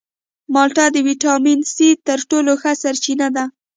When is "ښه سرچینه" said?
2.61-3.27